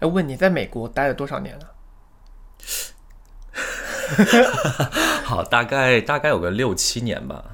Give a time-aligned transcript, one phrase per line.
[0.00, 1.70] 哎，问你在美国待了多少年了？
[5.24, 7.44] 好，大概大概有个六七年吧。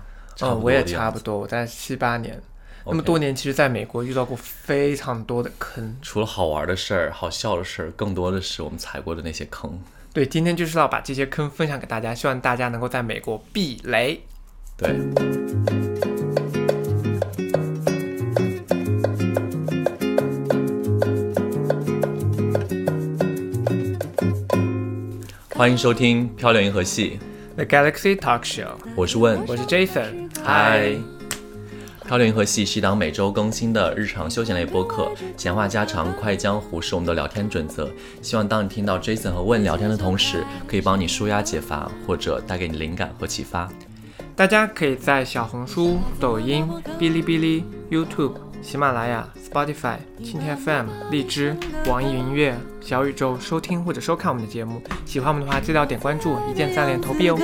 [0.41, 2.43] 哦，我也差不多，我在七八年。
[2.87, 5.97] 那么多年，其实在美国遇到过非常多的坑。
[6.01, 9.79] 除了好玩的事儿、好笑的事儿，更多的是我们踩过的那些坑。
[10.13, 14.25] 对，今天就是要把这些坑分享给大家，希望大家能够在美国避雷。
[14.77, 14.99] 对。
[25.61, 27.19] 欢迎收听《漂流银河系》
[27.55, 28.71] The Galaxy Talk Show。
[28.97, 30.31] 我是问，我是 Jason。
[30.43, 30.95] 嗨。
[32.07, 37.91] 漂流银河系是一档每周更新的日常休闲类播客，闲话家常、快江湖是我们的聊天准则。
[38.23, 43.69] 希望当你听到 Jason 和问聊天的同时，可以帮你舒压解乏，或者带给你灵感和启发。
[44.35, 46.67] 大家可以在小红书、抖音、
[46.99, 48.33] 哔哩哔哩、YouTube。
[48.63, 54.81] 喜马拉雅、Spotify、蜻蜓 FM、荔枝、网易云音乐、小宇宙收听或者收看我们的节目。
[55.05, 57.37] 喜欢我们的话，记得要点关注，一键三连投币哦。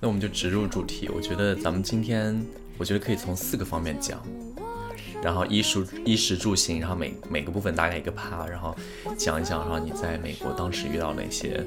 [0.00, 1.08] 那我们就直入主题。
[1.14, 2.40] 我觉得咱们今天，
[2.76, 4.20] 我觉得可以从四个方面讲。
[5.22, 8.76] 然后衣食衣食住行，然后每每个部分大概一个趴，然后
[9.16, 11.64] 讲一讲，然后你在美国当时遇到哪些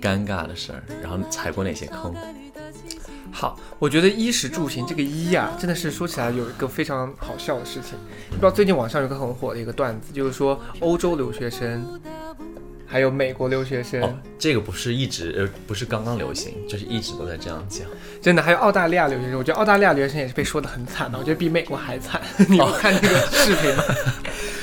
[0.00, 2.14] 尴尬的事儿，然后踩过哪些坑。
[3.32, 7.98] 好，我觉得衣食住行这个衣呀，真的是说起来有一个非常好笑的事情。
[8.28, 12.00] 不知道最近网上有个很火的一个段子，就是说欧洲留学生。
[12.90, 17.86] 还有美国留学生，这个不是一直呃不是刚刚流行，就是一直都在这样讲。
[18.20, 22.20] 真的，还有澳大利亚留学生，我觉得澳大利亚留学生也是被说的很惨的，我觉得比美国还惨。
[22.48, 23.84] 你有看这个视频吗？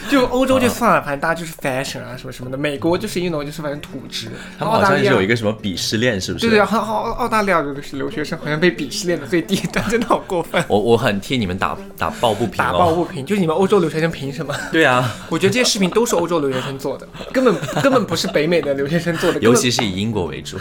[0.10, 2.58] 就欧洲就算了，反正大家就是 fashion 啊什么什么的。
[2.58, 4.30] 美国就是一种就是反正土质。
[4.58, 6.48] 他们好像是有一个什么鄙视链，是不是？
[6.50, 10.64] 对对，澳澳澳大利亚的留学生好像被鄙视链的最低但，真的好过分。
[10.68, 14.56] 我 我很替你们打打抱不平，打抱不平，就是你们欧洲留学生凭什么？
[14.72, 20.58] 对啊，我觉得这些视频都是欧洲留学生做的， 根本根本不是北美的留学生做的，尤其是以英国为主，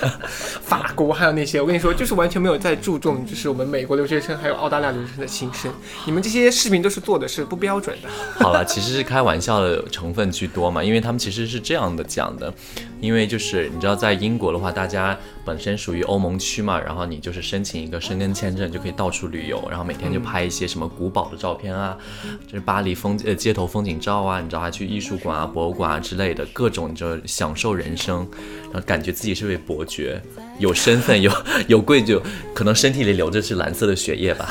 [0.62, 5.72] 法国还有那些，我跟你说，就是完全没有在注重，就是我们美国留学生还有澳大利亚留学生的心声。
[6.04, 8.08] 你们这些视频都是做的是不标准的。
[8.38, 9.56] 好了，其实是开玩笑。
[9.56, 12.52] 的成分居多嘛，因为他们其实是这样的讲的，
[13.00, 21.96] 因为就是你知道，在英国的话，大家本身属于欧盟区嘛，然后你就是申请一个申根签证就可以到处旅游，然后每天就拍一些什么古堡的照片啊，
[22.46, 28.28] 就是巴黎风呃街头风景照啊，你知道还去艺术馆啊、博物馆啊之类的各种，就享受人生，
[28.64, 30.20] 然后感觉自己是位伯爵，
[30.58, 31.32] 有身份有
[31.66, 32.22] 有贵就
[32.52, 34.46] 可能身体里流着是蓝色的血液吧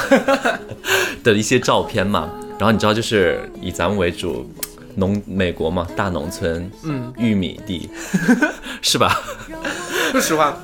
[1.23, 4.49] 的一些照片嘛，然后你知道就是以咱们为主。
[4.97, 7.89] 农美国嘛，大农村，嗯，玉米地，
[8.81, 9.13] 是吧？
[10.13, 10.57] 说实话，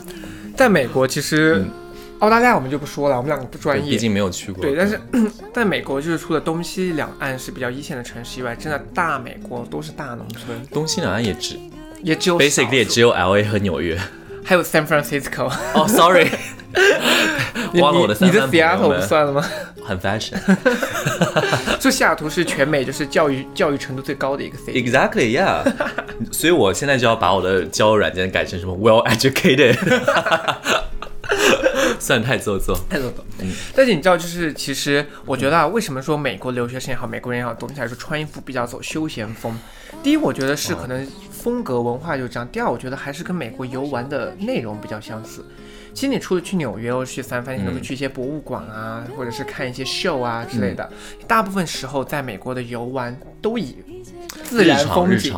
[0.56, 1.66] 在美国其实，
[2.20, 4.62] 澳大利亚我们就不说了，我们两个不专业，毕竟没有去过。
[4.62, 4.98] 对，但是
[5.54, 10.66] 在 美国就是除了东西两岸是比较一线的城市以外，真的大美国都是大农村。
[10.72, 11.60] 东西两岸也只
[12.02, 14.00] 也只有，basically 也只有 L A 和纽约，
[14.46, 15.52] 还有 San Francisco。
[15.74, 16.30] 哦，sorry。
[17.82, 19.44] 忘了我的三你的 Seattle 不算了吗？
[19.84, 20.38] 很 fashion。
[21.80, 24.74] 就西雅图是全美就是教育教育程度最高的一个 city。
[24.74, 25.64] Exactly, yeah。
[26.32, 29.78] 所以我现在就要把我的交友软件改成什么 well educated。
[32.00, 33.24] 算太做作，太做作。
[33.40, 33.52] 嗯。
[33.76, 39.58] 但是你知道，就是其实我觉得啊，为什么说美国留学生也好，美国人也好，总体来说穿衣服比较走休闲风？
[40.04, 45.46] 第一，我觉得是可能风格文化就这样；第二，我觉得还是跟美国游玩的内容比较相似。
[45.94, 50.90] 其实你除了去纽约或去三藩，你可能会去一些博物馆啊，或者是看一些秀啊之类的。
[51.28, 53.76] 大部分时候在美国的游玩都以
[54.44, 55.36] 自然风景，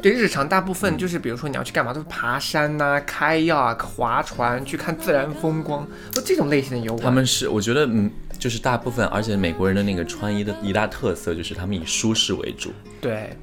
[0.00, 7.02] 对日常大部分就是比如说你要去干嘛，都是爬山呐、开药啊、划船去看自然风光，就这种类型的游玩。
[7.02, 13.36] 他们是我觉得嗯，就是大部分，而且美国人的那个穿衣的一大特色就是他们以舒适为主，对，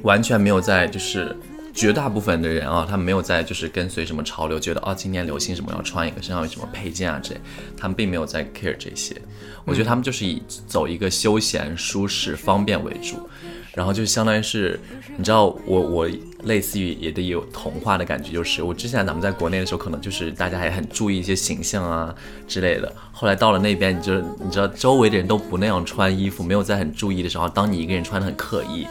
[0.00, 1.36] 完全没有在就是。
[1.74, 7.40] 绝大部分的人啊，他们没有在就是跟随什么潮流，觉得哦今年流行什么要穿一个，身上有什么配件啊之类，
[7.76, 9.16] 他们并没有在 care 这些。
[9.64, 13.28] 我觉得他们就是以走一个休闲、舒适、方便为主，
[13.74, 14.78] 然后就相当于是，
[15.16, 16.08] 你知道我我
[16.42, 22.14] 类似于也得有童话的感觉，就是我之前咱们在国内的时候，可能就是大家还很注意一些形象啊
[22.48, 28.86] 之类的，后来到了那边，你就你知道周围的人都不那样穿衣服，没有在很注意的时候，当你一个人穿的很刻意。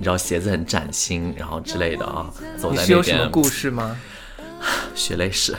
[0.00, 2.82] 你知道鞋子很崭新，然后之类的啊，走在那边。
[2.82, 3.94] 你是有什么故事吗？
[4.94, 5.54] 血泪史。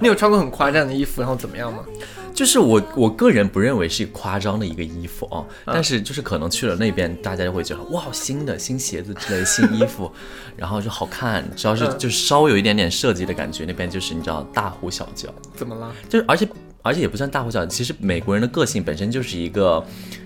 [0.00, 1.82] 你有穿过很夸张的衣服，然后怎么样吗？
[2.34, 10.12] 就是我我个人不认为是夸张的一个衣服啊，但是就是可能去了那边，大家就会觉得哇，新的新鞋子之类新衣服，
[10.54, 15.90] 然后就好看，只要是就是稍微有一点点设计的感觉，那边就是你知道大呼小叫，怎么了？
[16.06, 16.46] 就是而且
[16.88, 19.84] 而且也不算大呼小叫，其实美国人的个性本身就是一个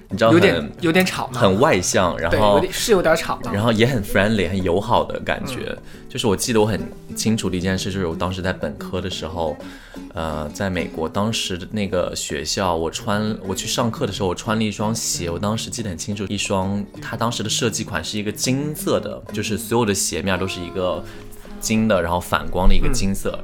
[0.09, 3.53] 你知道有点有点吵闹，很外向，然后是有点吵闹。
[3.53, 5.77] 然后也很 friendly，很友好的感觉。
[6.09, 6.79] 就是我记得我很
[7.17, 9.57] 清楚的一件事，就是我当时在本科的时候，
[10.13, 21.03] 呃，在美国，当时的那个学校，我穿我去上课的时候，我穿了一双鞋，我当时记得很清楚，一双它当时的设计款是一个金色的，就是所有的鞋面都是一个
[21.59, 23.39] 金的，然后反光的一个金色。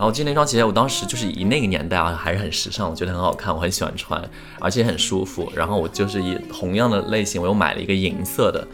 [0.00, 4.18] 然后我记得那双鞋，我当时就是以那个年代啊，还是很时尚，我觉得很好看，我很喜欢穿，
[4.58, 5.52] 而且很舒服。
[5.54, 8.66] 然后我就是以同样的类型，我又买了一个银色的，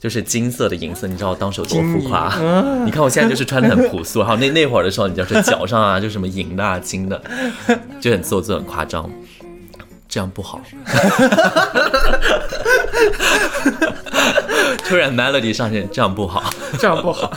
[0.00, 2.34] 就是金色的银色，你知道我当时有多浮夸？
[2.86, 7.22] 你看我现在就是穿的很朴素，还有那那会儿的时候，你就是脚上啊，就什么银的、啊、金的，
[8.00, 9.10] 就很做作、很夸张，
[10.08, 10.62] 这样不好。
[14.88, 16.42] 突然 melody 上线，这样不好。
[16.78, 17.30] 这样不好。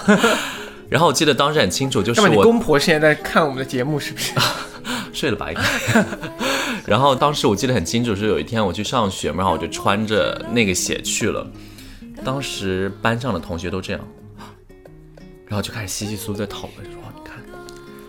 [0.89, 4.33] 然后我记得当时很清楚，就是我公婆现在在看我们的节目是不是？
[5.11, 6.05] 睡了吧应该。
[6.85, 11.45] 然后当时我记得很清楚，是有一天我去上学嘛，然后我就穿着那个鞋去了。
[12.23, 14.01] 当时班上的同学都这样，
[15.47, 17.37] 然后就开始稀稀疏疏在讨论，说你看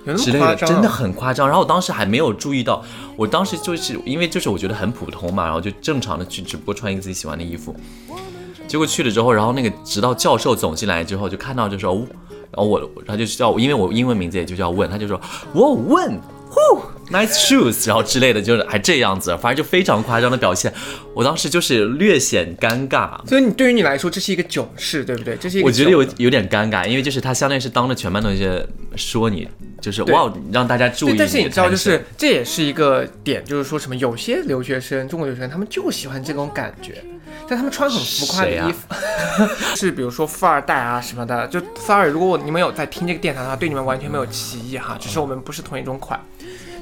[0.04, 0.72] 有那之类的，么夸张啊？
[0.72, 1.46] 真的很夸张。
[1.48, 2.84] 然后我当时还没有注意到，
[3.16, 7.74] 我当时就是因为就是我觉得很普通嘛，然后就正常的去，只不过穿一个自己喜欢的衣服。
[8.66, 12.06] 结果去了之后，然后那个直到教授走进来之后，就看到就说，哦
[12.50, 15.20] 然后我他就叫我，因为我英文名字也就叫问，他就说，
[15.52, 16.20] 我问。
[16.50, 20.72] 呼，nice shoes，然后之类的，就是还这样子，反正就非常夸张的表现。
[21.14, 25.36] 我当时就是略显尴尬，所以你对于你来说，这是一个囧事，对不对？
[25.36, 28.64] 这是一个我觉得有有点尴尬，因为就是他相当于是当着全班同学
[28.96, 29.48] 说你，
[29.80, 37.02] 就是哇，让大家注意，但是你知道，就是这也是一个点，就是说什么，有些留学生，中国留学生，他们就喜欢这种感觉，
[37.48, 38.94] 但他们穿很浮夸的衣服，
[39.74, 41.46] 是比如说富二代啊什么的。
[41.48, 46.20] 就 sorry，如果你们有在听这个电台的话，对你们完全没有歧义哈，只是我们不是同一种款。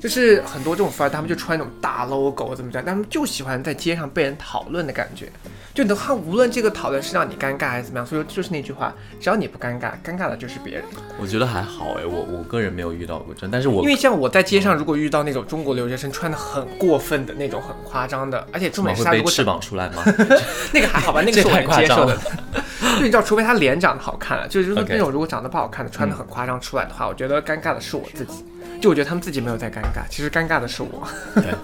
[0.06, 5.26] 就是很多这种富二代，他们就穿那种大 logo 怎么讲，他们就喜欢在街上被人讨论的感觉。
[5.74, 10.84] 就你他无论这个讨论是让你尴尬还是怎么样，所以说就是那句话，只要你不尴尬，尴尬的就是别人。
[11.20, 20.04] 我觉得还好哎，我我个人没有遇到过这，但是我因为像我在街上，如果遇到那种中国留学生穿的很过分的那种、很夸张的，而且重怎么会点是他如果翅膀出来吗？
[20.72, 22.16] 那个还好吧，那个 是我能接受的夸张了。
[22.96, 28.44] 就你知道，除非他脸长得好看了，就是说那种如果长得不好看的，穿的很夸张出来的话，我觉得尴尬的是我自己。
[28.80, 31.06] 就我觉得他们自己没有在尴尬，其实尴尬的是我。
[31.34, 31.54] 对，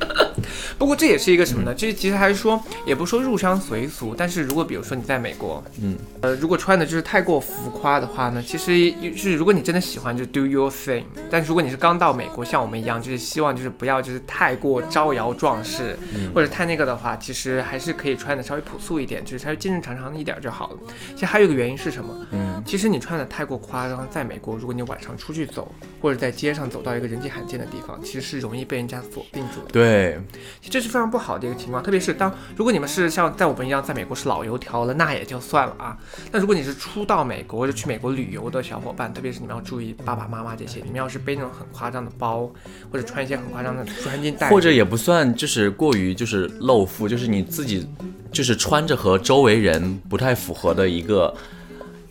[0.78, 1.74] 不过这也是一个什么呢？
[1.74, 11.04] 就是其实还是说，也不说入乡随俗，但是如果比如说你在美国，嗯，呃，如果穿的就是太过浮夸的话呢，其实就是如果你真的喜欢，就 do your thing。
[11.30, 15.96] 但如果你是刚到美国，像我们一样，就是希望就是不要就是太过招摇撞势，
[16.34, 20.78] 或者太那个的话，其实还是可以穿的稍微朴素一点，就是稍微正正常常一点就好了。
[21.14, 22.26] 其实还有一个原因是什么？
[22.32, 29.66] 嗯，其实你穿的太过夸张，在美国，如果你晚上出去走，或者在街上走到一个人迹罕见的地方，其实是容易被人家锁定住的。
[29.70, 30.18] 对，
[30.62, 35.96] 这是非常不好的一个情况，特别是当如果你们是像在我们一样在美国是老油条了，那也就算了啊。
[36.32, 42.50] 那如果你是初到美国或者去美国旅游的小伙伴，特别是你们要注意爸爸妈妈这些，你们要是背那种很夸张的包，
[42.90, 47.86] 或者穿一些很夸张的穿金戴，或者也不算就是过于就是露富，就是你自己
[48.32, 51.32] 就是穿着和周围人不太符合的一个。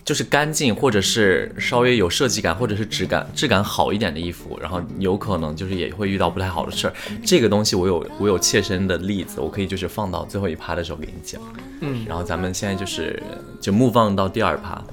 [0.06, 6.94] 就是干净，或者是稍微有设计感，或者是质感质感好一点的衣服，然后有可能就是也会遇到不太好的事儿。
[7.26, 11.42] 这个东西我有我有切身的例子，我可以就是放到最后一趴的时候给你讲。
[11.82, 13.22] 嗯，然后咱们现在就是
[13.62, 14.84] 就 move on 到第二趴，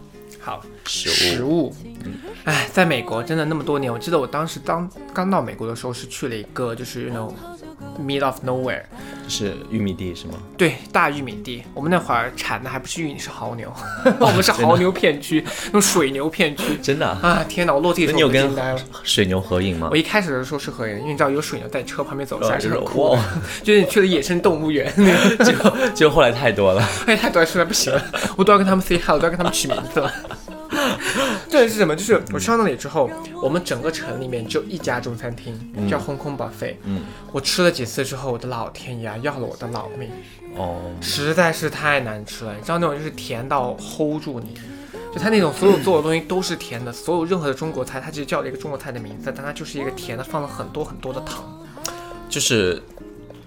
[0.40, 0.62] 好。
[0.86, 1.66] 食物食物。
[1.66, 1.74] 物，
[2.44, 7.32] 哎，在美国真的那么多年，我记得我当时当刚到美国的时候是去了一个就是那种
[8.00, 8.82] mid of nowhere，
[9.30, 10.34] 是玉米地是吗？
[10.58, 13.72] 对，大玉米地，我们那会儿产的还不是玉米，是牦牛，
[14.18, 16.76] 我们是牦牛片区，那种水牛片区。
[16.82, 17.18] 真的、啊？
[17.22, 17.72] 啊，天哪！
[17.72, 18.80] 我落地的时候你有跟都惊呆了。
[19.04, 19.96] 水牛合影吗我？
[19.96, 23.24] 一开始的时候是合影，因为你知道有水牛在车旁边走，呃还是很就是酷的哇，
[23.62, 26.86] 就是你去了野生动物园， 那个结果结果后来太多了。
[27.06, 28.02] 哎，太多了实在不行了，
[28.36, 30.12] 我都要跟他们 say hello，都要跟他们取名字了。
[31.48, 31.94] 这是什么？
[31.96, 33.10] 就是我去到那里之后，
[33.42, 36.76] 我们整个城里面就一家中餐厅，叫 Hong Kong Buffet。
[36.84, 37.02] 嗯，
[37.32, 40.08] 我吃了几次之后，我的老天爷啊，要了我的老命，
[40.56, 42.54] 哦，实在是太难吃了。
[42.54, 44.54] 你知道那种就是甜到 hold 住你，
[45.12, 51.44] 就它那种所有做的东西都是甜的，所有任何的中国菜，它其实叫了一个中国菜的名字，但它就是一个甜的，放了很多很多的糖。
[52.28, 52.80] 就是，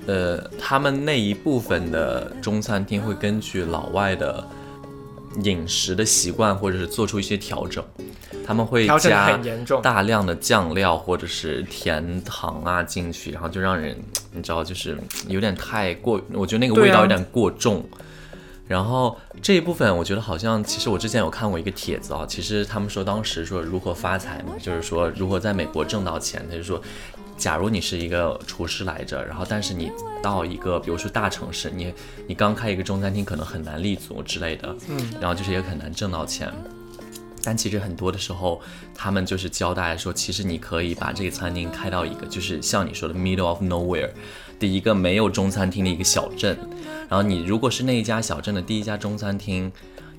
[0.07, 4.45] 呃，他们那一部分的中餐厅会根据老外的
[5.41, 7.83] 饮食的习惯，或者是做出一些调整。
[8.45, 9.39] 他们会加
[9.81, 13.97] 大量的酱料或者是甜糖啊进去，然后就让人
[14.33, 14.97] 你知道，就是
[15.27, 17.83] 有点太过，我觉得那个味道有点过重。
[18.67, 26.81] 然后这一部分，我觉得好像其实我之前有看过一个帖子啊，其实他们说当时说如何发财嘛，就是说如何在美国挣到钱，他就说。
[27.43, 31.93] 假如你是一个厨师来着，然后但是你到一个比如说大城市，你
[32.25, 36.49] 你刚开一个中餐厅，可能很难立足之类的，嗯，然后就是也很难挣到钱。
[37.43, 38.61] 但其实很多的时候，
[38.95, 44.09] 他们就是教大家说，其实你可以把这个餐厅开到一个，就是像你说的 middle of nowhere
[44.57, 46.57] 的一个没有中餐厅的一个小镇。
[47.09, 49.69] 然后你如果是那一家小镇的第一家中餐厅，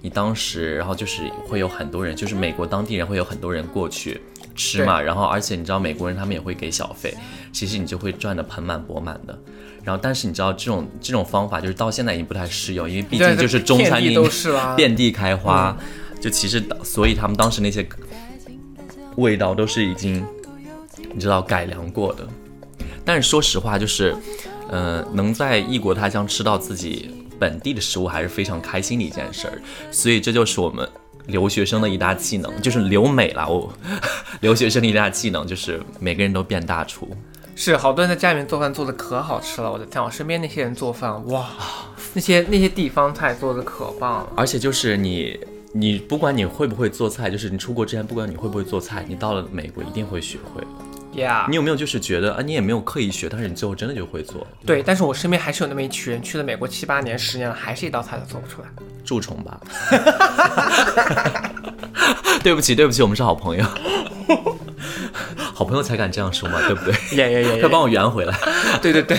[0.02, 4.20] 你当时然后就是会有很多人，就是美国当地人会有很多人过去
[4.54, 5.00] 吃嘛。
[5.00, 7.14] 然后而且你知道美国人他们也会给小费，
[7.52, 9.38] 其实你就会赚得盆满钵满的。
[9.82, 15.76] 然后但是你知道这种这种方法就是到现在已经不太适用，因为毕竟就是中餐厅遍地都是啊遍地开花。
[16.20, 17.86] 就其实，所以他们当时那些
[19.16, 20.24] 味道都是已经
[21.12, 22.26] 你知道改良过的。
[23.04, 24.16] 但是说实话，就是，
[24.70, 29.60] 呃，能在异国他乡吃到自己本地的食物，还是非常开心的一件事儿。
[29.90, 30.88] 所以这就是我们
[31.26, 33.46] 留学生的一大技能，就是留美啦。
[33.46, 33.70] 我
[34.40, 37.08] 留学生的一大技能就是每个人都变大厨。
[37.56, 40.02] 是好多人在家里面做饭做的可好吃了，我的天！
[40.02, 41.46] 我身边那些人做饭，哇，
[42.12, 44.28] 那些那些地方菜做的可棒了。
[44.36, 45.38] 而且就是你，
[45.72, 50.62] 你不管你会不会做菜，就是你出国之前，不管你会不会做菜，你到了美国一定会学会。
[51.14, 54.44] Yeah，你有没有就是觉得啊，你也没有刻意学，但是你最后真的就会做？
[54.66, 58.68] 对，但是我身边还是有那么一群人，去了美国七八年、十年了，还是一道菜都做不出来。
[59.04, 59.60] 蛀虫吧？
[62.42, 63.64] 对不起，对不起，我们是好朋友，
[65.54, 67.16] 好朋友才敢这样说嘛，对不对？
[67.16, 68.36] 耶耶耶快帮我圆回来。
[68.82, 69.18] 对对对，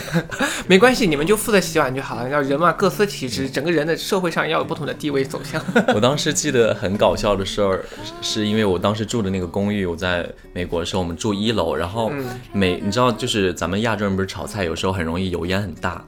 [0.67, 2.29] 没关系，你们就负责洗碗就好了。
[2.29, 5.61] 要人嘛，各司其职，整个人的社会上要有不同的地位走向。
[5.95, 7.85] 我当时记得很搞笑的事儿，
[8.21, 12.11] 是因为我当时住的那个公寓，我在美国的时候，我们住一楼，然后
[12.51, 16.03] 每你知道，就是咱们亚洲人不是炒菜有时候很容易油烟很大，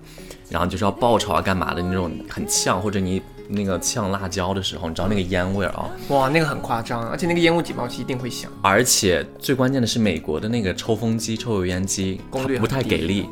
[0.49, 5.89] 然后就是要爆炒啊干嘛的那种很呛，或者你那个呛辣椒的时候，你知道那个烟味儿啊。
[6.09, 8.51] 哇，那个很夸张，而且那个烟雾警报器一定会响。
[8.61, 13.27] 而且最关键的是，美国的那个抽风机、抽油烟机，它功率很不太给力，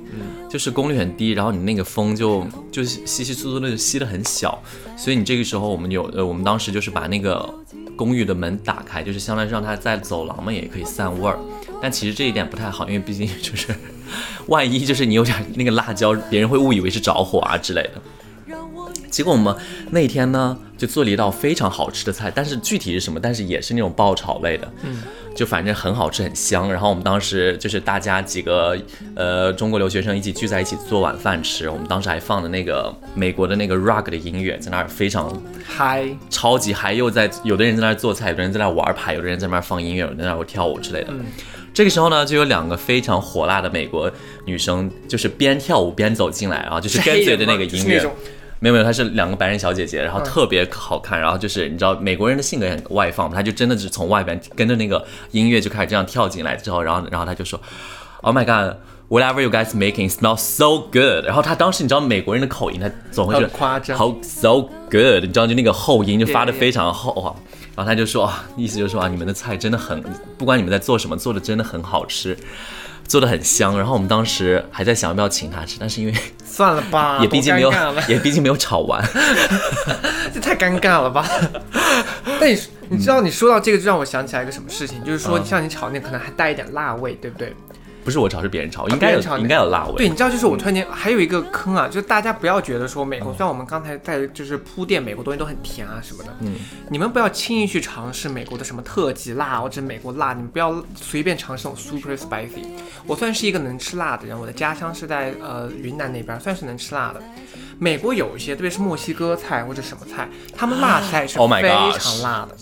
[0.50, 4.62] 就是功率很低，然后你那个风就就是稀稀疏疏的就吸的很小，
[4.98, 7.54] 所以你这个时候我们有呃，我们当时就是把那个
[7.96, 11.38] 公寓的门打开，就是相当于让它在走廊嘛也可以散味儿，
[11.82, 13.76] 但其实这一点不太好，因为毕竟就是
[14.48, 18.02] 万一就是你有点那个辣椒，别人会误以为是着火啊之类的。
[19.16, 19.56] 结果我们
[19.92, 24.98] 那天呢，就做了一道非常好吃的菜，但是具体是什么，但是也是那种爆炒类的，嗯，
[25.34, 26.70] 就反正很好吃，很香。
[26.70, 28.78] 然后我们当时就是大家几个
[29.16, 35.32] 呃中国留学生一起聚在一起做晚饭吃，我们当时还放的那个美国的那个 rock 的音乐，在那儿非常
[35.66, 41.14] 嗨，超级嗨，又在有的人在那儿做菜，有的人在那儿玩牌，有的人在那儿放音乐，有的人在那儿跳舞之类的。
[41.74, 44.12] 这个时候呢，就有两个非常火辣的美国
[44.44, 48.06] 女生，就是边跳舞边走进来，啊就是跟随着那个音乐。
[48.60, 57.60] 没有没有，她是两个白人小姐姐，然后特别好看，然后就是你知道美国人的性格也很外放嘛，她就真的是从外边跟着那个音乐就开始这样跳进来之后，然后然后她就说
[58.22, 58.78] ，Oh my God。
[59.08, 61.28] Whatever you guys making smells so good。
[61.28, 67.30] 然后她当时你知道美国人的口音，她总会很说夸张好 so good，你知道就那个后音就发的非常厚啊。
[67.76, 70.04] 然后她就说啊，意思就是说啊，你们的菜真的很，
[70.40, 72.36] 不管你们在做什么，做的真的很好吃，
[73.08, 73.78] 做的很香。
[73.78, 76.14] 然后我们当时还在想要不要请他吃，但是因为
[76.46, 77.74] 算了吧， 也毕竟没有
[78.08, 79.04] 也毕竟没有炒完。
[80.34, 81.28] 这太尴尬了吧？
[82.40, 82.60] 但你
[82.90, 87.54] 你知道，你说到这个，就让我想起来一个什么事情，就是说，嗯像你炒那可能还带一点辣味，对不对？
[88.06, 89.96] 不是我炒，是别人炒，应该有应该有辣味。
[89.98, 96.54] 对，你知道，就是我突然间还有一个坑啊，就是大家不要觉得说美国，虽然我们刚才在就是铺垫美国东西都很甜啊什么的，嗯，
[96.90, 102.64] 你们不要轻易去尝试美国的什么特级辣或者美国辣，你们不要随便尝试那种 super spicy。
[103.08, 107.20] 我算是一个能吃辣的人，我的家乡是在呃云南那边，算是能吃辣的。
[107.78, 111.68] 美国有一些，特别是墨西哥菜或者什么菜，他们辣菜是 Oh 非
[112.00, 112.56] 常辣的。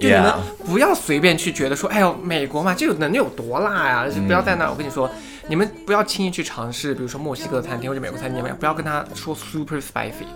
[0.00, 0.32] 就你们
[0.66, 4.06] 不要随便去觉得说，哎呦，美国嘛，这有能有多辣呀？
[4.08, 5.10] 就不要在那儿，我跟你说，
[5.48, 10.26] 你们不要轻易去尝试，比如说墨西哥餐厅或者美国餐厅，不要跟他说 super spicy，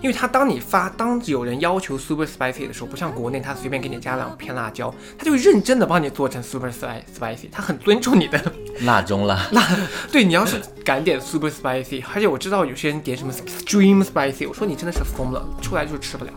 [0.00, 8.40] 因为他当你发当有人要求 super spicy 的时候，不像国内他随便给你加两片辣椒，他就认真的帮你做成 super spi- spicy，他很尊重你的
[8.86, 9.46] 辣中辣。
[9.50, 9.66] 辣。
[10.12, 16.30] 对你要是敢点 super spicy，而且我知道有些人点什么 extreme spicy，我说你真的是疯了，出来就是吃不了。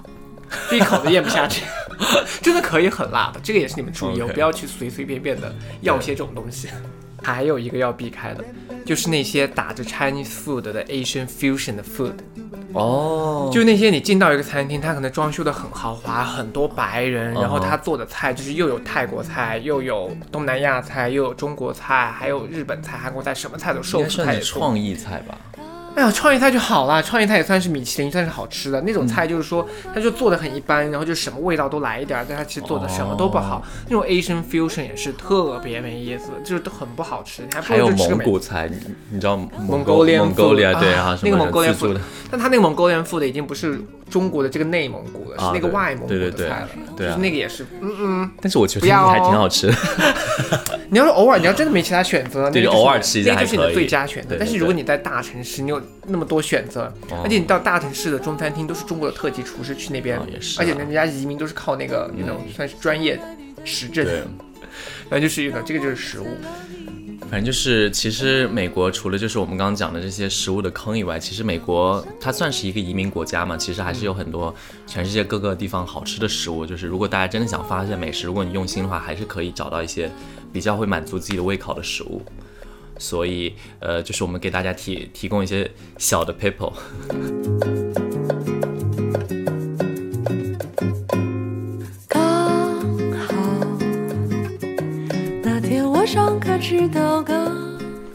[0.67, 1.63] 这一口都咽不下去，
[2.41, 6.69] 真的可以很辣的，这个也是你们注意不要去随随便便的要些这种东西。
[7.21, 8.41] 还有一个要避开的，
[8.85, 12.13] 就是那些打着 Chinese food 的 Asian fusion 的 food，
[12.71, 24.45] 哦，就那些你进到一个餐厅，它可能装修的很豪华，很多白人，然后他做的菜就是又有泰国菜，又有东南亚菜，又有中国菜，还有日本菜、韩国菜，什么菜都寿应该司菜也做。
[24.45, 25.37] 算是创意菜吧？
[25.99, 33.61] 哎呀，创意菜就好啦，创意菜也算是米其林，算是好吃的那种菜，就是说它就做的很一般，然后就什么味道都来一点儿，但它其实做的什么都不好。
[33.89, 37.41] 那种 Asian fusion 也是特别没意思，就是都很不好吃。
[37.41, 38.77] 你还不还有蒙如就吃个蒙古菜，你
[39.11, 42.01] 你知道蒙蒙古蒙古对啊那个蒙古联腹自助的，
[42.31, 46.69] 但它那个蒙古连富的已经不是中国的这个内蒙古的，啊是那个外蒙古的菜了。
[46.97, 48.31] 对啊就是那个也是，嗯嗯。
[48.41, 49.73] 但是我觉得不要还挺哦好吃的。
[50.91, 54.35] 你要是偶尔，你要真的没其他选择，对那个就是偶尔吃一下那个就是你的最佳选择。
[54.39, 60.19] 但是如果你在大城市，你有那么多选择，哦而且你到大城市的中餐厅都是中国的特级厨师去那边
[60.57, 63.19] 而且人家移民都是靠那个那种算是专业
[63.63, 64.23] 实证，对，
[65.09, 66.27] 反正就是一个这个就是食物。
[67.29, 74.53] 反正就是，其实美国除了就是我们刚刚讲的这些食物的坑以外，其实美国它算是一个移民国家嘛，其实还是有很多
[74.87, 76.65] 全世界各个地方好吃的食物。
[76.65, 80.09] 就是如果大家真的想发现美食，如果你用心的话，还是可以找到一些
[80.51, 82.19] 比较会满足自己的胃口的食物。
[82.97, 85.69] 所以，呃，就是我们给大家提提供一些
[85.99, 86.73] 小的 people。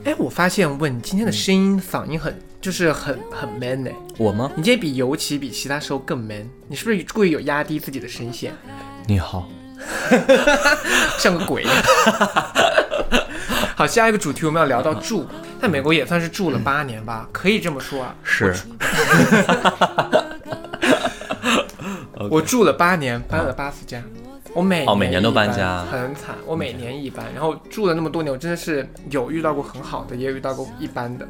[0.04, 4.50] 哎，我发现问你今天的声音嗓音很就是很很 man 哎，我吗？
[4.56, 8.52] 你今天比尤其比其他时候更 man，你是不是故意有压低自己的声线，
[9.06, 9.48] 你好，
[11.18, 11.64] 像个鬼？
[13.76, 15.26] 好，下一个主题我们要聊到住，
[15.62, 18.14] 在美国也算是住了八年吧，可以这么说啊。
[18.22, 18.54] 是。
[22.30, 24.02] 我住了八年，搬了八次家，
[24.52, 26.36] 我每哦每年都搬搬家很惨。
[26.46, 31.26] 我每年一搬，然后住了那么多年，我真的是有遇到过很好的，也有遇到过一般的。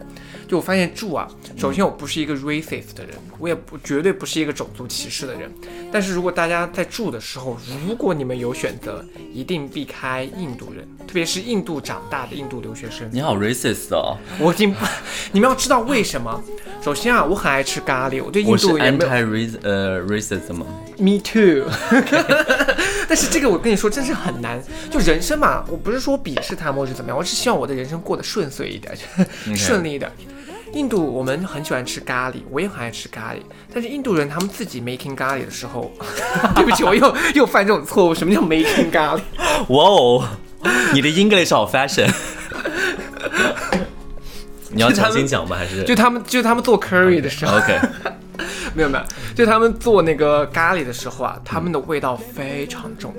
[0.47, 5.51] 就我发现住啊，首先我不是一个 racist 的人，我也不绝对不是一个种族歧视的人。
[5.91, 7.57] 但是如果大家在住的时候，
[7.87, 9.03] 如果你们有选择，
[9.33, 13.09] 一定避开印度人，特别是印度长大的印度留学生。
[13.11, 14.75] 你好 racist 哦，我已经，
[15.33, 16.43] 你们要知道为什么？
[16.83, 20.67] 首先啊，我很爱吃咖喱，我对印度也没有 anti race 呃 racism 吗
[20.99, 21.65] ？Me too。
[23.15, 24.61] 但是这个我跟你说，真是很难。
[24.91, 28.93] 就人生嘛，我不是说鄙视他们或者怎么样，我是希望我的人生过得顺遂一点，
[29.55, 30.11] 顺利一点。
[30.73, 33.37] 印度我们很喜欢吃咖喱，我也很爱吃咖喱。
[33.73, 35.93] 但是印度人他们自己 making 咖喱的时候，
[36.57, 38.13] 对不起，我又又犯这种错误。
[38.13, 39.21] 什么叫 making 咖喱？
[39.69, 40.29] 哇哦，
[40.93, 42.13] 你的 English 好 fashion。
[44.75, 45.57] 你要重新讲吗？
[45.57, 47.79] 还是就他们就他们做 curry 的时候 OK？
[48.75, 53.15] 没有没有，就他们做那个咖喱的时候啊，他们的味道非常重，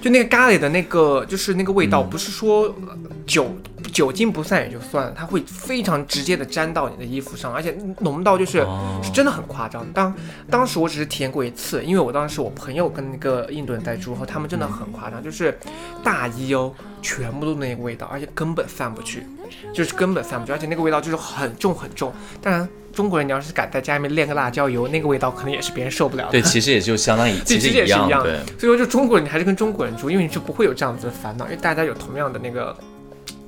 [0.00, 3.50] 就那个咖喱的那个就是那个味道，不是说呃酒
[3.92, 8.64] 酒精不散也就算了，它会非常直接的沾到你的衣服上，而且浓到就是、
[9.02, 9.84] 是真的很夸张。
[9.92, 10.14] 当
[10.48, 15.58] 当时我只是体验过一次，因为我当时我朋友跟那个印度人在住后，他们真的很夸张，就是
[16.02, 19.26] 大衣哦，全部都那个味道，而且根本散不去，
[19.74, 22.12] 就是根本散不去，而且那个味道就是很重很重。
[22.40, 22.68] 当然。
[22.92, 26.32] 中国人，你要是敢在家里面炼个辣椒油，那个味道可能也是别人受不了的。
[26.32, 28.36] 对，其实也就相当于 其实也是，一样对。
[28.58, 32.76] 所以说，就中国人，你还是跟中国人住，因为你就不会有这样子的烦恼，因为大家有同样的那个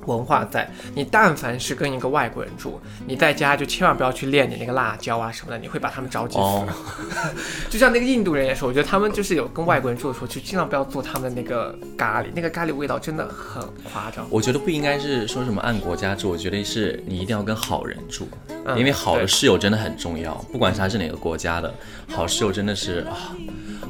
[0.05, 0.69] 文化在。
[0.93, 6.39] 你但凡是跟一个外国人住，你在家就千万不要去练你那个辣椒啊什么的，你会把他们着急死。
[6.39, 6.67] 哦
[7.69, 14.25] 就像那个印度人也是，我觉得他们就是有跟外国人住的时候，就尽量不要做他们的那个咖喱，那个咖喱味道真的很夸张。
[14.29, 18.27] 我觉得不应该是说什么按国家住，我觉得是你一定要跟好人住，
[18.65, 21.73] 嗯因为好的室友真的很重要，不管是他是哪个国家的，
[22.09, 23.35] 好室友真的是啊。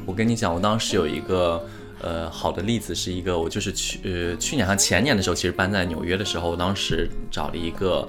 [0.05, 1.65] 我跟你讲，我当时有一个
[2.01, 8.07] 呃好的例子，是一个我就是去呃去年和前年的时候，其实搬在纽约的时候，我当时找了一个。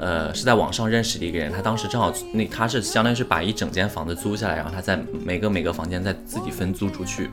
[0.00, 7.28] 呃，是在网上认识的一个人，他当时正好那他是相当于是把一整间房子租下来，然后他在每个每个房间再自己分租出去。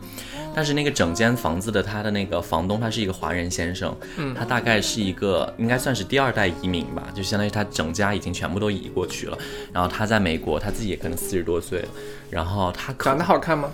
[0.56, 9.38] 但是那个整间房子的他的那个房东他是一个华人先生，嗯，他大概是一个应该算是第二代移民吧，就相当于他整家已经全部都移过去了。
[9.72, 11.88] 然后他在美国，他自己也可能四十多岁了，
[12.32, 13.70] 然后他长得好看吗？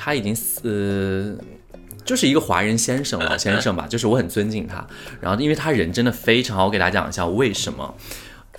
[0.00, 1.36] 他已经死，
[2.04, 4.86] 就是一个华人先生老先生吧，就是我很尊敬他。
[5.20, 7.92] 然后因为他人真的非常好，我给大家讲一下为什么。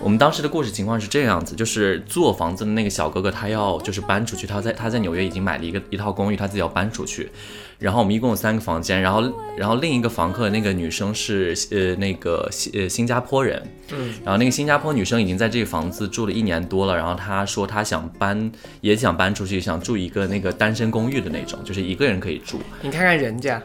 [0.02, 7.30] 我们当时的故事情况是这样子，就是租我房子的那个小哥哥，他要就是搬出去，他在他在纽约已经买了一个一套公寓，他自己要搬出去。
[7.78, 9.22] 然后我们一共有三个房间，然后
[9.56, 22.58] 然后另一个房客那个女生是呃那个新呃新加坡人，嗯，然后那个新加坡女生已经在这个房子住了一年多了，然后她说她想搬也想搬出去，想住一个那个单身公寓的那种，就是一个人可以住。
[22.80, 23.62] 你看看人家，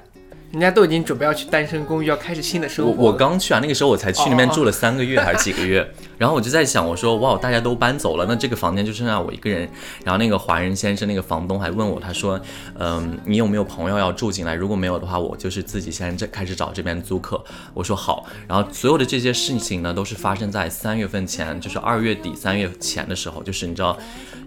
[0.56, 2.98] 人家都已经准备要去单身公寓，要开始新的生活了。
[2.98, 5.86] 我刚去啊，那个时候我才去那边住了三个月还是几个月，
[6.18, 9.70] 然后我就在想，我说哇，大家都搬走了，那这个房间就剩下我一个人。
[10.06, 12.40] 然后那个华人先生，那个房东还问我，他说，
[12.80, 14.54] 嗯，你有没有朋友要住进来？
[14.54, 17.44] 如果没有的话，我就是自己先这开始找这边租客。
[17.74, 18.26] 我说好。
[18.48, 23.98] 然后所有的这些事情呢，都是发生在三月份前，就是二月底三月前的时候，就是你知道，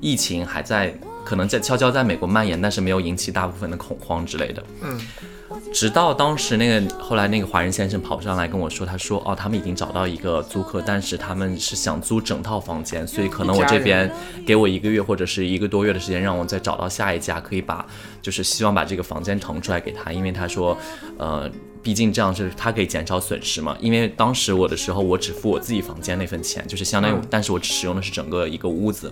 [0.00, 4.64] 疫情还在可能在悄悄在美国蔓延，但是没有引起大部分的恐慌之类的。
[4.80, 4.98] 嗯，
[5.74, 14.10] 直到当时那个后来那个华人先生跑上来跟我说，他说哦，他们已经找到一个租客，但是他们是想租整套房间，所以可能我这边
[14.46, 17.86] 给我一个月或者是一个多月的时间，让我再找到下一家，可以把
[18.22, 20.74] 就是希望把这个房间腾出来给他，因为他说，
[21.18, 21.50] 呃。
[21.80, 29.10] 毕竟这样是他可以减少损失嘛，因为当时我的时候，我只付我自己房间那份钱，就是相当于，嗯但是我只使用的是整个一个屋子。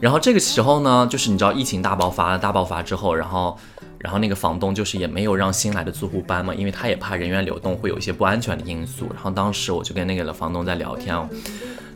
[0.00, 3.56] 然后这个时候呢，就是你知道疫情大爆发了，大爆发之后，然后，
[3.98, 9.06] 然后那个房东就是也没有让新来的租户搬嘛，因为他也怕人员流动会有一些不安全的因素。
[9.14, 11.16] 然后当时我就跟那个房东在聊天，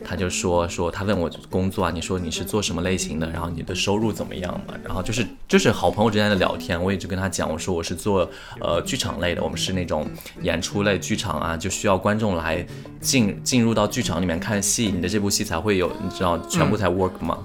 [0.03, 4.73] 他就说说他问我工作啊，你说你是做什么类型的，然后你的收入怎么样嘛？
[4.83, 8.27] 然后就是就是好朋友之间的聊天，我也就跟他讲，我说我是做
[8.59, 10.09] 呃剧场类的，我们是那种
[10.41, 12.65] 演出类剧场啊，就需要观众来
[12.99, 17.37] 进进入到剧场里面看戏，你的这部戏才会有，你知道全部才 work 嘛。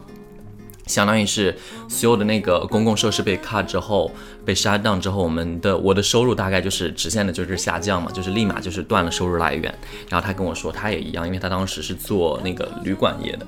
[0.87, 1.57] 相当于是
[1.88, 4.11] 所有的那个公共设施被 cut 之后，
[4.44, 9.62] 被 shut down 之后，我们的我的收入大概就是直线的就是下降嘛，就是立马就是断了收入来源。
[10.09, 13.46] 然后他跟我说他也一样，因为他当时是做那个旅馆业的，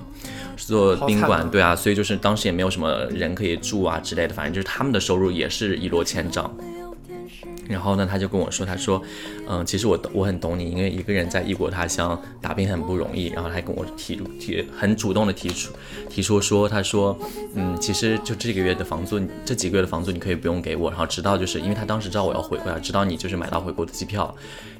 [0.57, 6.53] 是做宾馆，对啊，所以就是当时也没有什么人可以住啊之类的，反正就是他们的收入也是一落千丈。
[7.69, 9.03] 然后呢，他就跟我说，他说，
[9.49, 13.27] 嗯，其实我懂我很懂你，因为一个人在异国他乡打拼很不容易。
[13.29, 15.73] 然后他还跟我提提很主动的提出
[16.09, 17.19] 提出说，他说，
[17.55, 20.91] 嗯，其实就这个月的房租，这几个月的房租你可以不用给我。
[20.91, 24.35] 然后直到就是因为他当时知道我要回国，直到你就是买到回国的机票，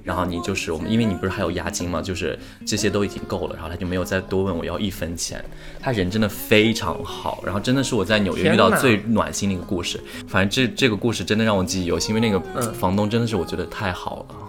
[0.09, 5.45] 然后你就是我们，因为你不是还有押金嘛，就是这些都已经够了，然后他就没有再多问我要一分钱。
[5.79, 10.01] 他人真的非常好，然后真的是我在纽约遇到最暖心的一个故事。
[10.27, 14.48] 反正这这个故事真的让我记忆犹新，因为那个嗯房东真的是我觉得太好了。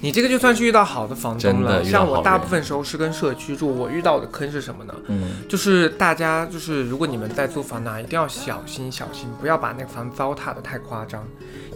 [0.00, 1.84] 你这个就算是遇到好的房东了。
[1.84, 4.94] 像我大部分时候是跟社区住，我遇到的坑是什么呢？
[5.08, 11.26] 嗯，就是大家就是如果你们在租房呢，一定要小心小心，不要把那个房糟蹋的太夸张。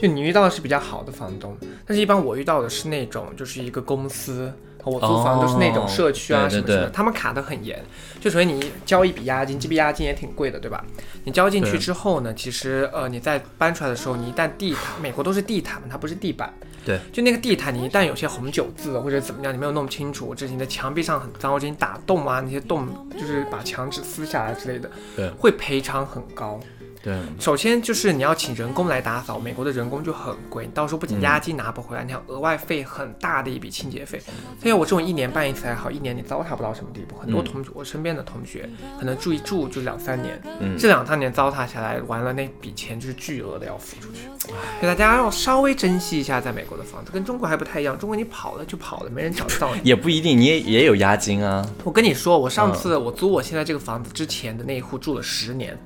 [0.00, 1.56] 就你遇到的是比较好的房东，
[1.86, 4.52] 但是一般我遇到的是那种就是一个公司。
[4.84, 7.82] 和我租房都是那种社区啊哦什么什么他们卡得很严。
[8.20, 10.84] 就首先你交一笔押金，这笔押金也挺贵的，对吧？
[11.24, 16.52] 你交进去之后呢，其实呃你在搬出来的时候，你一旦地毯，美国都是地毯嘛，它不是地板。
[16.84, 22.86] 对，就那个地毯，你一旦有些红酒渍或者怎么样，你没有弄清楚，或者你的墙壁上很脏，或者你打洞啊，那些洞
[23.18, 26.60] 就是把墙纸撕下来之类的，对会赔偿很高。
[27.04, 34.18] 对，首先就是你要请人工来打扫，美国的人工就很贵，你到时候不仅押金拿不回来，你还要额外费很大的一笔清洁费。
[34.58, 37.14] 所以我这种一年办一次还好，一年你糟蹋不到什么地步。
[37.16, 38.66] 很多嗯同学，我身边的同学
[38.98, 44.22] 可能住一住就两三年，嗯这两三年糟蹋下来，完了那笔钱就是巨额的要付出去。
[44.46, 47.98] 所以大家要稍微珍惜一下在美国的房子，跟中国还不太一样。
[47.98, 49.82] 中国你跑了就跑了，没人找得到你。
[49.84, 51.68] 也不一定，你也也有押金啊。
[51.84, 55.78] 我跟你说，我上嗯次我租我现在这个房子之前的那一户住了十年，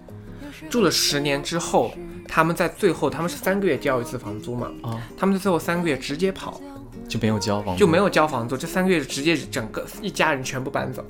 [0.68, 1.92] 住了十年之后，
[2.26, 6.60] 他们在最后他们是三个月交一次房租嘛，哦他们在最后三个月直接跑，
[7.08, 11.04] 就没有交房租，就没有交房租，这三个月直接整个一家人全部搬走，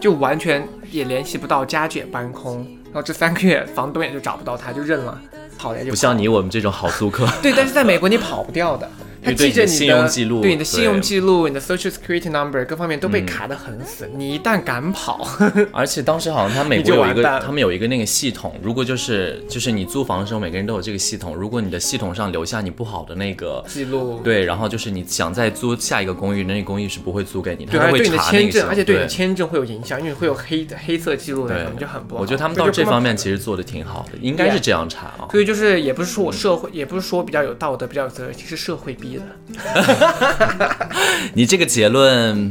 [0.00, 5.20] 就完全也联系不到，家具也搬空，然后这三个月房东也就找不到他，就认了，
[5.58, 7.26] 跑了就跑不像你我们这种好租客。
[7.42, 8.90] 对，但是在美国你跑不掉的，
[9.34, 14.08] 对记着你你的信用记录对你的信用记录、你的 Social Security Number 各方面都被嗯卡得很死。
[14.14, 15.26] 你一旦敢跑，
[15.72, 23.64] 而且当时好像他美国有一个，他们有一个那个系统，如果就是就是你租房的时候，每个人都有这个系统，如果你的系统上留下你不好的那个。
[23.68, 24.20] 记录。
[24.24, 28.68] 对，然后就是你想再租下一个公寓，那个公寓是不会租给你，对，他都会而且对你的签证，查那个系统。
[28.70, 32.20] 而且对你的签证会有影响，因为会有黑黑色记录那对种，就很不好。
[32.20, 35.28] 我觉得他们到这方面其实做的挺好的，应该是这样查啊。
[35.30, 39.26] 所以就是也不是说我社会，也不是说比较有道德、比较有责任，其实社会逼的。
[41.34, 42.48] 你这个结论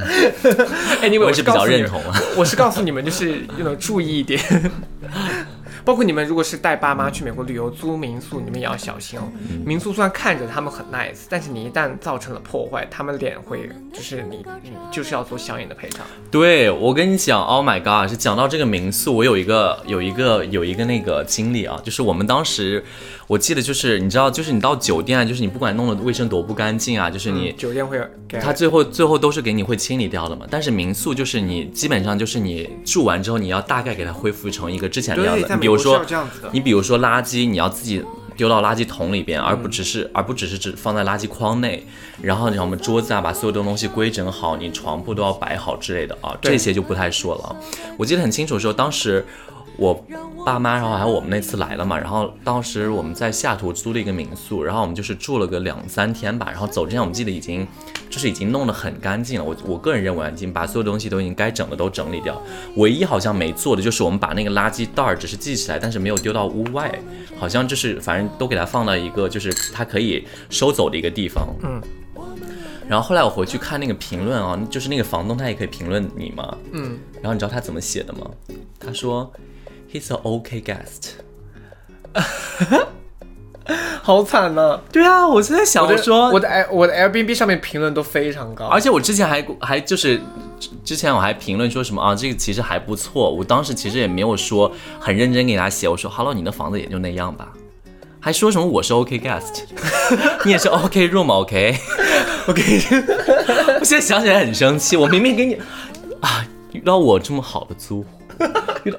[1.02, 2.02] 哎， 你我是比较认同。
[2.02, 2.22] 同啊。
[2.36, 4.40] 我是告诉你们，就是要能注意一点。
[5.88, 9.24] 包括你们如果是带爸妈去美国旅游租民宿，你们也要小心哦。
[9.50, 16.06] 嗯民宿虽然看着他们很 nice，但是你一旦造成了破坏，他们脸会就是你你就是要做相应的赔偿。
[16.30, 18.10] 对我跟你讲，Oh my god！
[18.10, 22.84] 是讲到这个民宿，我有一个有一个有一个那个经历啊，就是我们当时
[23.26, 27.54] 我记得就是你知道，就是你到酒店，就是你不管弄的卫生多不干净啊，就是你。
[27.54, 27.98] 酒店会
[28.28, 35.58] 给他最后最后都是给你会清理掉的嘛，但是民宿就是你基本上就是你住完之后，你要大概给它恢复成一个之前的样子。
[35.58, 36.02] 比如说
[36.52, 38.04] 你比如说垃圾，你要自己
[38.36, 41.86] 丢到垃圾桶里边，而不只是而不只是只放在垃圾筐内。
[42.22, 47.56] 然后你看我们桌子啊，把所有的东西规整好，你床铺都要摆好之类的啊，这些就不太说了。
[47.98, 49.26] 我记得很清楚的时候，当时
[49.78, 49.94] 我
[50.44, 57.66] 爸妈，然后还有我们那次来了嘛，然后当时我们在下图租了一个民宿，然后我们就是住了个两三天吧，然后走之前我们记得已经
[58.10, 62.42] 就是已经弄得很干净了，我我个人认为啊已经把所有东西都已经该整的都整理掉，
[62.76, 67.00] 唯一好像没做的就是我们把那个垃圾袋儿只是系起来，但是没有丢到屋外，
[67.38, 71.82] 好像就是反正都给它放到一个就是它可以收走的一个地方，嗯。
[72.90, 78.32] 然后后来我回去看那个评论啊，就是那个房东他也可以评论你嘛，嗯，然后你知道他怎么写的吗？
[78.80, 79.30] 他说
[79.92, 81.14] ，He's an OK guest。
[84.02, 90.18] 好惨呐、对啊，我现在想，我说我的 Air 我的 Airbnb 上面评论都非常高，而且我之前还还就是
[90.58, 93.30] 之之前我还评论说什么啊，这个其实还不错。
[93.30, 97.50] 我当时其实也没有说很认真给他写，我说 Hello，你的房子也就那样吧。
[98.22, 99.64] 还说什么我是 OK guest，
[100.46, 101.78] 你也是 OK room OK
[102.48, 102.82] OK。
[103.80, 105.56] 我现在想起来很生气，我明明给你
[106.22, 108.08] 啊遇到我这么好的租户，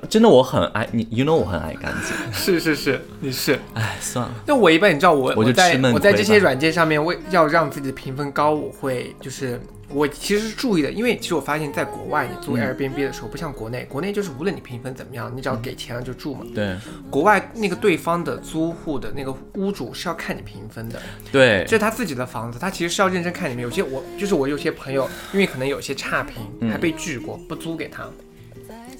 [0.09, 2.17] 真的我很爱你，you know 我很爱干净。
[2.33, 3.59] 是是是，你是。
[3.75, 16.45] 哎，算了，那我一般你知道我我就在吃闷我在这些软件上面为要让自己的评分高，我会就是我其实是注意的，因为其实我发现在国外你租嗯 Airbnb 的时候，不像国内，国内就是无论你评分怎么样，你只要给钱了就住嘛。
[16.55, 16.77] 对
[17.09, 21.01] 国外那个对方的租户的那个屋主是要看你评分的，
[21.33, 23.63] 对这是他自己的房子，他其实是要认真看你们。
[23.63, 28.07] 有些我就是我有些朋友，因为可能有些差评，还被拒过，不租给他，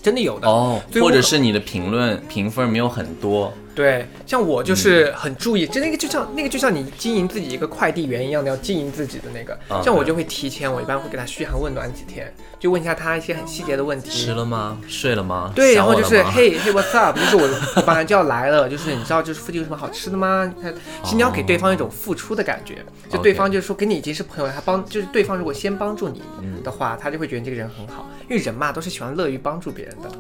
[0.03, 0.49] 真的有的。
[0.49, 9.57] 哦，或者是你的评论评分没有很多，对，像我就是很注意，就那个就像那个就像你经营自己一个快递员一样的，要经营自己的那个。
[9.69, 14.11] 啊像我就会提前，我一般会给他嘘寒问暖几天，就问一下他一些很细节的问题。
[14.11, 14.79] 吃了吗？
[14.89, 15.53] 睡了吗？
[15.55, 17.17] 对，然后就是 嘿嘿，what's up？
[17.17, 17.43] 就是我
[17.77, 20.53] 我马上就要来了，就是你知道就是附近有什么好吃的吗？
[20.61, 20.73] 他
[21.05, 26.21] 其实你要给对方一种付出的感觉，就对方就是说跟你已经是朋友，他帮就是对方如果先帮助你
[26.65, 30.11] 的话，他就会觉得你这个人很好，因为人嘛都是喜欢乐于帮助别人的。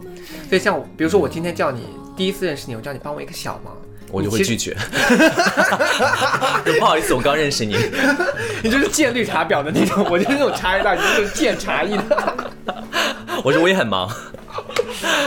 [0.48, 3.74] 所以像我，比如说我今天叫你第一次认识你，我叫你帮我一个小忙，
[4.10, 4.76] 我就会拒绝。
[6.78, 7.76] 不好意思，我刚认识你。
[8.62, 12.34] 你就是见绿茶婊的那种，我就是那种茶叶蛋，你就是见茶艺的。
[13.44, 14.10] 我说我也很忙。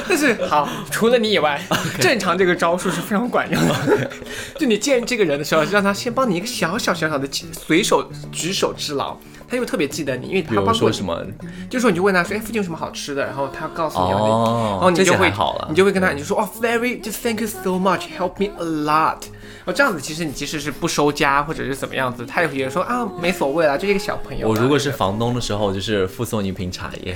[0.07, 1.61] 但是好，除了你以外，
[1.99, 4.11] 正常这个招数是非常管用的。
[4.57, 9.15] 就你见这个人的时候，让他先帮你一个小小小小的随手举手之劳，
[9.51, 11.21] 他又特别记得你，因为他帮过什么？
[11.69, 13.25] 就说你就问他说，哎，附近有什么好吃的？
[13.25, 19.17] 然后他告诉你，哦然后你就会好了你就会跟他，你就说哦，very just thank you so much, help me a lot。
[19.63, 24.47] 然后这样子，其实你即使是不收家或者是怎么样子，他也会觉得说啊，没所谓啦，就一个小朋友。
[24.47, 27.13] 我如果是房东的时候，就是附送一瓶茶叶，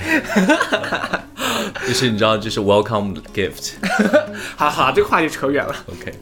[1.88, 3.72] 就是你知道，就是 welcome gift。
[4.56, 5.74] 好好，这个话就扯远了。
[5.88, 6.12] OK，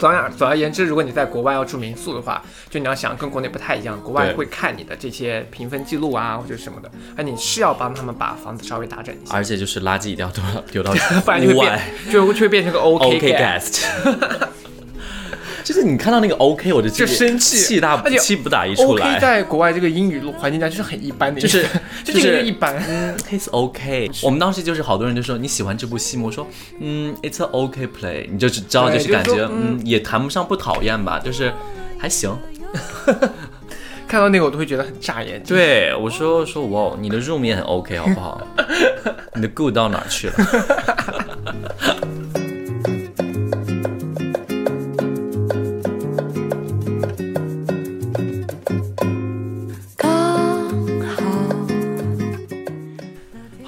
[0.00, 10.82] 总而总而言之，如果你在国外要住民宿的话，就你要想跟国内不太一样，国外会看你的这些评分记录啊或者什么的，哎你是要帮他们把房子稍微打整一下，而且就是垃圾一定要丢到丢
[11.20, 11.80] 到不然就会变。
[12.10, 14.48] 就就会变成个 OK guest guest。
[15.64, 19.18] 就是你看到那个 OK，我就就生气气大气不打一处 OK 来。
[19.18, 21.66] 在国外这个英语环境下就是很一般的就是
[22.04, 22.76] 就 就是这个一般。
[23.30, 24.10] It's OK。
[24.22, 26.24] 我们当时就是好多人就说你喜欢这部戏吗？
[26.26, 26.46] 我说
[26.80, 31.52] 嗯，It's a OK play，你就知道就是感觉嗯也谈不上不讨厌吧，就是
[31.98, 32.36] 还行。
[34.06, 35.56] 看到那个我都会觉得很炸眼睛。
[35.56, 38.44] 对我说说哇，你的 room 也很 OK 好不好？
[39.36, 40.34] 你的 good 到哪去了？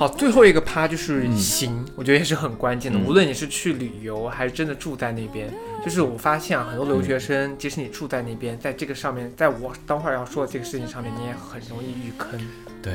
[0.02, 2.98] 好，最后一个趴就是嗯行，我觉得也是很关键的。
[2.98, 5.48] 无论你是去旅游还是真的住在那边，
[5.84, 12.40] 就是我发现啊，很多留学生，即使你住在那边，在这个上面，在我等会儿要说的这个事情上面，你也很容易遇坑。
[12.82, 12.94] 对，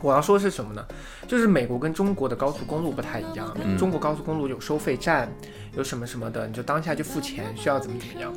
[0.00, 0.82] 我要说的是什么呢？
[1.28, 5.30] 就是美国跟中国的高速公路不太一样，嗯中国高速公路有收费站，
[5.76, 8.32] 有什么什么的，你就当下就付钱，需要怎么怎么样。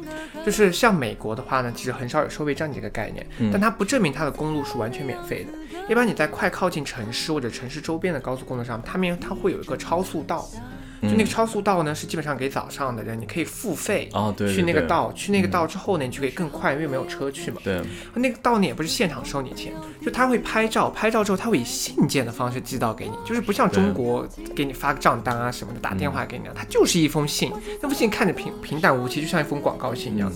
[0.46, 5.54] 就是像美国的话呢，其实很少有收费站这个概念，嗯但它不证明它的公路是完全免费的。
[5.88, 10.48] 一般你在快靠近城市或者城市周边的高速公路上，它们它会有一个超速道。
[11.02, 14.10] 就那个超速道呢，是基本上给早上的人，你可以付费
[14.52, 17.62] 去那个道，去那个道之后呢，你就可以更快，因为没有车去嘛。
[17.64, 17.80] 对，
[18.16, 19.72] 那个道呢也不是现场收你钱，
[20.02, 27.52] 就他会拍照，拍照之后他会以信件的方式寄到给你，就是不像中国给你发个账单啊什么的，打电话给你啊，它就是一封信，
[27.84, 30.32] 那封信看着平平淡无奇，就像一封广告信一样。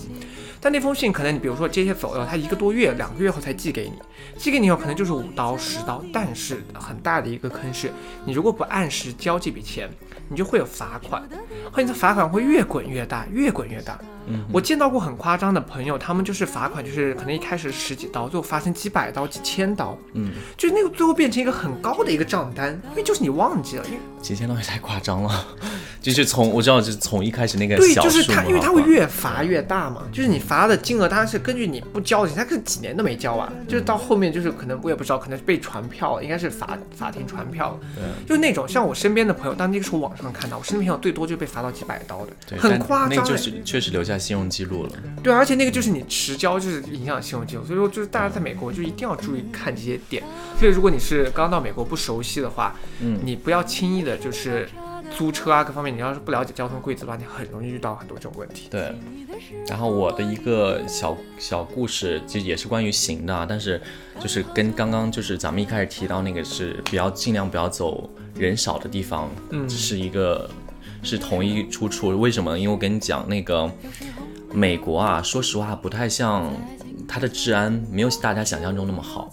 [0.60, 3.94] 但那封信可能你比如说这些走了，他一个多月、两个月后才寄给你，
[4.36, 7.90] 寄给你以后可能就是五刀、十刀，但是很大的一个坑是，
[8.26, 9.88] 你如果不按时交这笔钱，
[10.28, 11.22] 你就会有罚款，
[11.72, 13.98] 而且这罚款会越滚越大，越滚越大。
[14.52, 25.46] 我见到过很夸张的朋友，他们就是罚款，就是可能一开始十几刀，最后罚成几百刀、几千刀，嗯，就是那个最后变成一个很高的一个账单，因为就是你忘记了，因为几千刀也太夸张了，
[26.00, 37.78] 就是从我知道，就是从一开始那个对，就是他，因为他会越罚越大嘛，就是你罚的金额当然是根据你不交的钱，他可能几年都没交啊，就是到后面就是可能我也不知道，可能是被传票，应该是法法庭传票了，
[38.26, 43.36] 就那种像我身边的朋友，但那个是我网上看到，我身边朋友最多就被罚到几百刀的，对，很但那个就夸张哎。
[43.36, 44.90] 是确实留下信用记录了。
[45.22, 50.22] 对，而且那个就是你迟交就是影响信用记录，所以说就是大家在美国就一定要注意看这些点。
[50.58, 54.68] 所以如果你是刚到美国不熟悉的话，嗯你不要轻易的就是
[55.16, 58.68] 租车啊各方面，你要是不了解交通规则的话，你很容易遇到很多这种问题。
[58.70, 58.94] 对，
[59.66, 63.80] 然后我的一个小小故事，其实也是关于行的啊，但是
[64.20, 70.48] 就是跟刚刚就是咱们一开始提到那个是比较尽量不要走人少的地方，嗯是一个
[71.02, 72.08] 是同一出处。
[72.18, 72.58] 为什么？
[72.58, 73.70] 因为我跟你讲，那个
[74.52, 76.52] 美国啊，说实话不太像
[77.06, 79.32] 它的治安没有大家想象中那么好。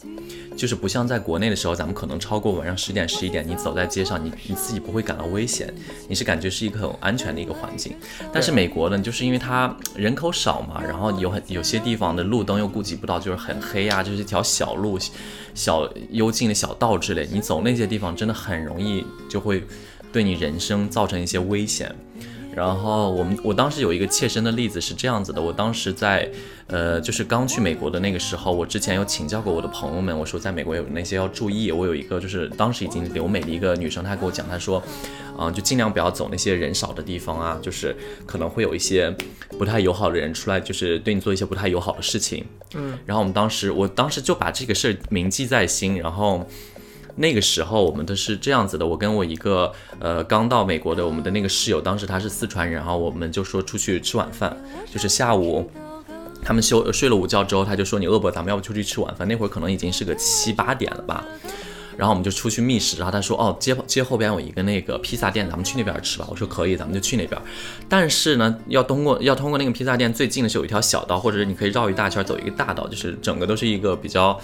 [0.56, 5.72] 就是不像在国内的时候，咱们可能超过晚上十点、十一点，你走在街上，你你自己不会感到危险，
[6.10, 7.96] 你是感觉是一个很安全的一个环境。
[8.34, 14.98] 但是美国呢，就是因为它人口少嘛，然后有很有些地方的路灯又顾及不到，就是很黑啊，就是一条小路、
[15.54, 19.64] 小幽静的小道之类，你走那些地方真的很容易就会
[20.12, 21.94] 对你人生造成一些危险。
[22.56, 26.28] 然后我们我当时有一个切身的例子是这样子的，我当时在
[26.66, 31.72] 呃就是刚去美国的那个时候，我之前有请教过我的朋友们，我说在美国有那些要注意。
[31.72, 34.82] 我有一个就是当时已经留美的一个女生，她给我讲，她说，
[35.40, 39.16] 嗯、就尽量不要走那些人少的地方啊，就是可能会有一些
[39.60, 42.44] 不太友好的人出来，就是对你做一些不太友好的事情。
[42.74, 46.44] 嗯，然后我们当时我当时就把这个事儿铭记在心，然后。
[47.20, 55.70] 那个时候我们都是这样子的，我跟我一个呃刚到美国的我们的那个室友，当时他是四川人，然后我们就说出去吃晚饭，就是下午
[56.44, 58.30] 他们休睡了午觉之后，他就说你饿不？
[58.30, 59.28] 咱们要不出去吃晚饭？
[59.28, 61.26] 那会儿可能已经是个七八点了吧。
[61.98, 66.28] 然后我们就出去觅食，然后他说哦，街街后边有一个那个披萨店，咱们去那边吃吧。
[66.30, 67.42] 我说可以，咱们就去那边。
[67.90, 74.40] 但是呢，要通过要通过那个披萨店最近的是有一条小道，或者是你可以绕一大圈走一个大道，就是整个都是一个比较。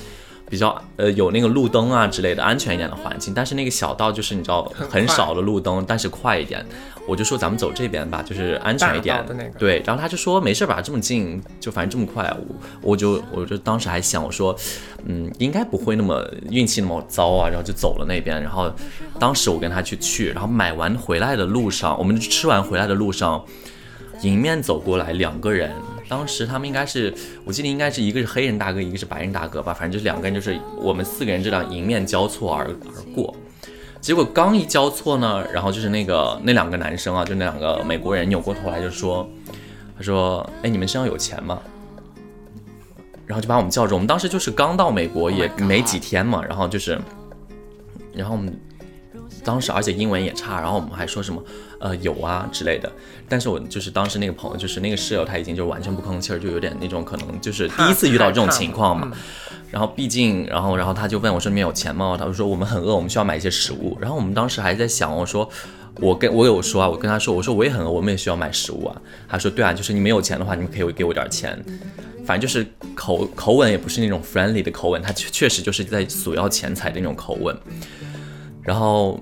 [0.53, 6.63] 比较呃有那个路灯啊之类的安全一点的环境，但是那个小道就是你知道很少的路灯，但是快一点。
[7.07, 12.31] 我就说咱们走这边吧，就是安全一点的那个对，然后他就说没事吧，这么近，就反正这么快。
[12.47, 14.55] 我我就我就当时还想，我说，
[15.05, 18.39] 嗯，应该不会那么运气那么糟啊，然后就走了那边。
[18.39, 18.71] 然后
[19.19, 23.43] 当时我跟他去去，然后买完回来的路上，我们吃完回来的路上，
[24.21, 25.71] 迎面走过来两个人。
[26.13, 27.11] 当时他们应该是，
[27.43, 33.35] 我记得应该是一个是黑人大哥，一个是白人大哥吧，反正就是两个人，就是我们四个人这样迎面交错而而过。
[33.99, 39.27] 结果刚一交错呢，然后就是那个那两个男生啊，就那两个美国人扭过头来就说，
[39.97, 41.59] 他说：“哎，你们身上有钱吗？”
[43.25, 43.95] 然后就把我们叫住。
[43.95, 47.01] 我们当时就是刚到美国 Oh 也没几天嘛，然后就是，
[48.13, 48.55] 然后我们
[49.43, 51.43] 当时而且英文也差，然后我们还说什么
[51.79, 52.91] 呃有啊之类的。
[53.27, 59.11] 但是我就是当时那个朋友，就是那个室友，他已经就完全不吭气儿，就有点那种可能就是第一次遇到这种情况嘛。
[59.71, 62.15] 然后毕竟，然后然后他就问我说里面有钱吗？
[62.17, 63.97] 他就说我们很饿，我们需要买一些食物。
[63.99, 65.49] 然后我们当时还在想，我说
[65.95, 69.01] 我跟我有说啊，我跟他说，我说我也很饿，我们也需要买食物啊。
[69.27, 71.59] 他说对啊，就是你们有钱的话，你们可以给我点钱。
[72.25, 77.57] 反正就是口口吻也不是那种 friendly 的口吻，他确确实就是在索要钱财的那种口吻。
[78.63, 79.19] 然后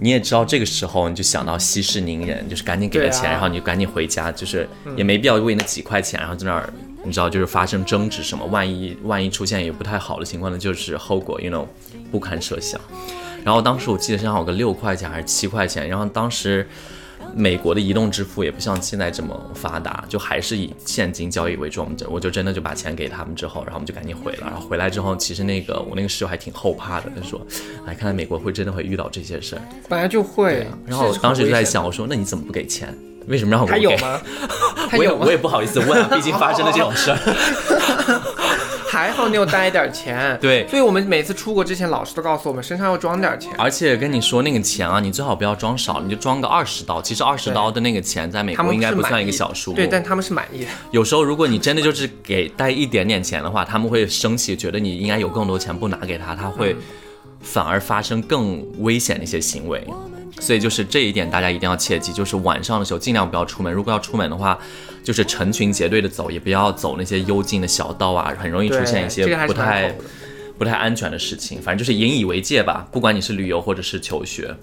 [0.00, 11.66] 你也知道，这个时候你就想到息事宁人，就是赶紧给了钱，啊然后你就赶紧回家，就是也没必要为那几块钱，然后在那儿你知道就是发生争执什么，万一万一出现也不太好的情况呢，就是后果 you know
[12.12, 12.80] 不堪设想。
[13.44, 16.68] 然后当时我记得身上有个六块钱还是七块钱，然后当时
[17.34, 21.94] 美国的移动支付也不像现在这么发达，就还是以现金交易为重。
[22.08, 24.46] 我就真的就把钱给他们之后，然后我们就赶紧回了。
[24.46, 27.40] 然后回来之后，其实那个我那个室友还挺后怕的，他说
[27.86, 29.62] ：“哎，看来美国会真的会遇到这些事儿。
[29.88, 30.66] 本来就会。
[30.86, 32.96] 然后我当时就在，想，我说：“那你怎么不给钱？
[33.26, 34.20] 为什么让我给？”危险 他有吗？
[34.90, 35.30] 他有吗我也我？
[35.32, 37.16] 也不好意思问啊，毕竟发生了这种事儿。
[39.00, 40.36] 还好你有带一点钱。
[40.42, 43.50] 对所以我们每次出国之前，老师都告诉我们身上要装点钱。
[43.56, 47.00] 而且跟你说那个钱啊，你最好不要装少，你就装个二十刀。
[47.00, 49.76] 其实二十刀的那个钱在美国应该不算一个小数目。
[49.76, 50.66] 对，但他们是满意的。
[50.90, 56.76] 有时候如果你真的就是给带一点点钱的话，他们会生气，觉得你应该有更多钱不拿给他，他会
[57.40, 59.82] 反而发生更危险的一些行为。
[60.38, 63.72] 所以就是这一点，大家一定要切记，就是晚上的时候尽量不要出门。
[63.72, 64.58] 如果要出门的话，
[65.02, 69.94] 就是成群结队的走，也不要走那些幽静的小道啊，很容易出现一些不太
[70.58, 71.60] 不太安全的事情。
[71.60, 74.54] 反正就是引以为戒吧，不管你是旅游或者是求学。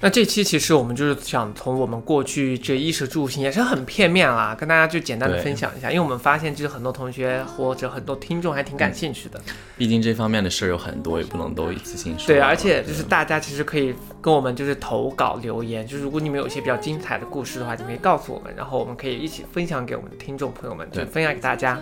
[0.00, 9.40] 那这期其实我们就是想从我们过去这衣食住行也是很片面啦，跟大家就简单的分享一下，因为我们发现就是很多同学或者很多听众还挺感兴趣的。
[9.76, 12.26] 毕竟这方面的事儿有很多，也不能都一次性说。
[12.28, 21.80] 对，而且就是大家其实可以跟我们就是投稿留言，就是如果你们有一些比较精彩的故事的话，你可以告诉我们，然后我们可以一起分享给我们的听众朋友们，就分享给大家。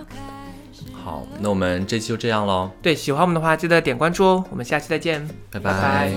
[0.92, 5.28] 好，那我们这期就这样喽，对，喜欢我们的话记得点关注哦，我们下期再见。
[5.50, 6.12] 拜拜？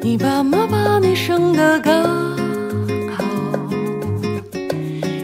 [0.00, 2.02] 你爸妈把你生得刚
[3.10, 3.24] 好，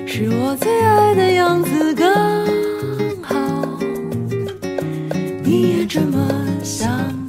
[0.07, 2.13] 是我最爱的样子刚
[3.23, 3.35] 好，
[5.43, 6.29] 你也这么
[6.63, 7.24] 想。